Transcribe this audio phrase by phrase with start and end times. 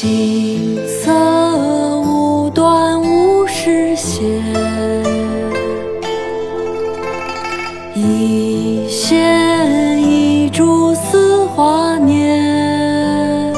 [0.00, 1.12] 锦瑟
[2.02, 4.22] 无端无实现，
[7.96, 13.52] 一线一柱似华年。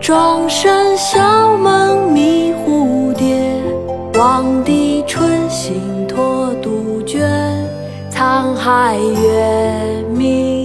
[0.00, 3.36] 庄生晓梦迷蝴蝶，
[4.14, 7.28] 望帝春心托杜鹃。
[8.12, 10.59] 沧海月明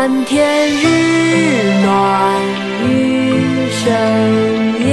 [0.00, 0.84] 蓝天日
[1.82, 1.90] 暖
[2.86, 2.88] 玉
[3.68, 3.82] 生
[4.86, 4.88] 烟。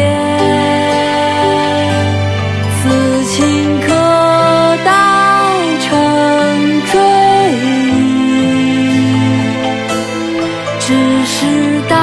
[2.82, 3.38] 此情
[3.82, 3.86] 可
[4.84, 4.90] 待
[5.80, 5.86] 成
[6.92, 6.94] 追
[7.62, 7.64] 忆，
[10.80, 10.88] 只
[11.28, 11.38] 是
[11.88, 11.94] 当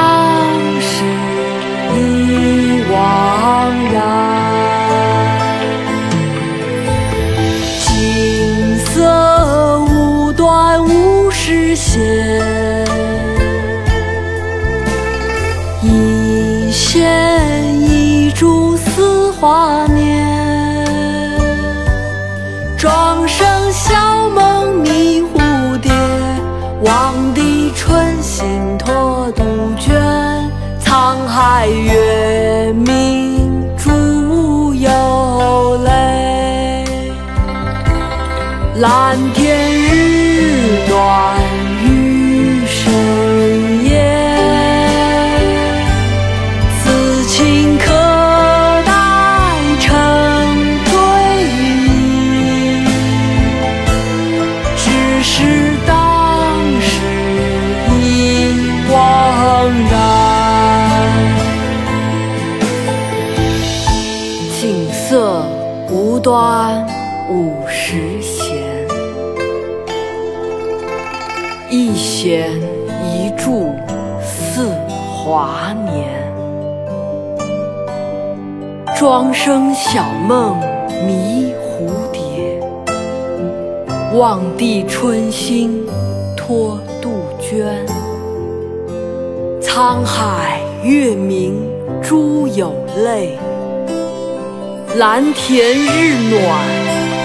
[0.79, 1.03] 时
[1.97, 1.99] 已
[2.89, 2.93] 惘
[3.91, 3.95] 然。
[7.81, 7.83] 锦
[8.77, 11.99] 瑟无端无实现，
[15.85, 20.25] 一弦一株似华年。
[22.77, 25.91] 庄生晓梦迷蝴蝶，
[26.83, 29.43] 望帝春心托杜
[29.77, 30.49] 鹃。
[30.79, 36.85] 沧海月明珠有泪。
[38.79, 41.41] 蓝天日暖
[41.83, 42.93] 玉生
[66.23, 66.87] 端
[67.29, 68.55] 五十弦，
[71.69, 72.49] 一弦
[73.03, 73.73] 一柱
[74.21, 76.07] 似华年。
[78.95, 80.57] 庄生晓梦
[81.05, 82.57] 迷蝴蝶，
[84.17, 85.85] 望帝春心
[86.37, 87.85] 托杜鹃。
[89.61, 91.69] 沧海月明
[92.01, 93.37] 珠有泪。
[94.95, 96.39] 蓝田日暖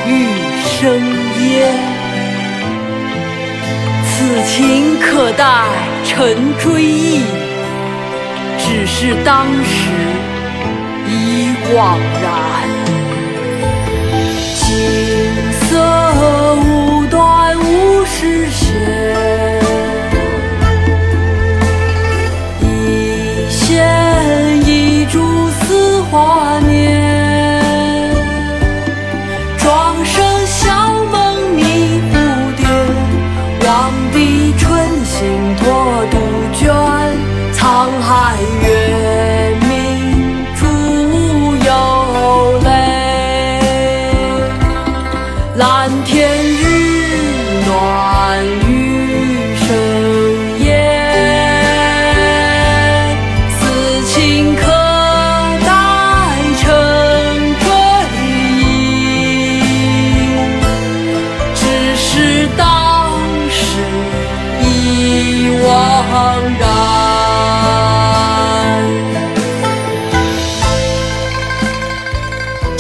[0.06, 0.26] 玉
[0.64, 0.98] 生
[1.38, 1.74] 烟，
[4.02, 5.66] 此情可待
[6.02, 6.16] 成
[6.58, 7.20] 追忆，
[8.58, 9.90] 只是当时
[11.06, 12.26] 已惘然。
[14.54, 14.64] 锦
[15.68, 16.87] 瑟无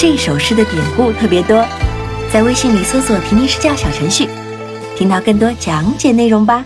[0.00, 1.66] 这首诗的典故特别多，
[2.32, 4.28] 在微信里搜索“婷婷诗教”小程序，
[4.94, 6.64] 听到更多讲解内容吧。